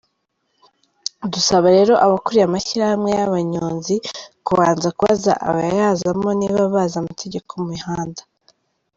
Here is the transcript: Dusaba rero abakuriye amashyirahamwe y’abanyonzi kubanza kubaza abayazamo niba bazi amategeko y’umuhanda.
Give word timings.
Dusaba 1.31 1.67
rero 1.77 1.93
abakuriye 2.05 2.43
amashyirahamwe 2.45 3.09
y’abanyonzi 3.17 3.95
kubanza 4.45 4.87
kubaza 4.97 5.31
abayazamo 5.49 6.29
niba 6.39 6.59
bazi 6.73 6.95
amategeko 7.01 7.49
y’umuhanda. 7.59 8.21